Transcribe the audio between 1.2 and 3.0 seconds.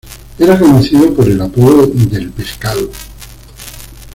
el apodo del "Pescado".